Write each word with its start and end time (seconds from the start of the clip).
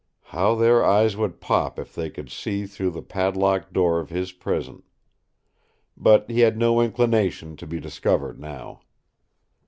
How 0.23 0.55
their 0.55 0.83
eyes 0.83 1.15
would 1.15 1.39
pop 1.39 1.77
if 1.77 1.93
they 1.93 2.09
could 2.09 2.31
see 2.31 2.65
through 2.65 2.89
the 2.89 3.03
padlocked 3.03 3.71
door 3.71 3.99
of 3.99 4.09
his 4.09 4.31
prison! 4.31 4.81
But 5.95 6.27
he 6.27 6.39
had 6.39 6.57
no 6.57 6.81
inclination 6.81 7.55
to 7.57 7.67
be 7.67 7.79
discovered 7.79 8.39
now. 8.39 8.81